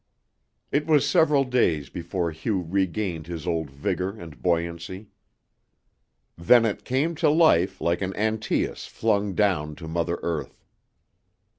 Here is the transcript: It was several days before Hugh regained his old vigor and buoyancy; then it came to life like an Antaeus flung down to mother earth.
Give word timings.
It 0.71 0.87
was 0.87 1.07
several 1.07 1.43
days 1.43 1.91
before 1.91 2.31
Hugh 2.31 2.61
regained 2.63 3.27
his 3.27 3.45
old 3.45 3.69
vigor 3.69 4.19
and 4.19 4.41
buoyancy; 4.41 5.09
then 6.35 6.65
it 6.65 6.83
came 6.83 7.13
to 7.17 7.29
life 7.29 7.79
like 7.79 8.01
an 8.01 8.15
Antaeus 8.15 8.87
flung 8.87 9.35
down 9.35 9.75
to 9.75 9.87
mother 9.87 10.17
earth. 10.23 10.65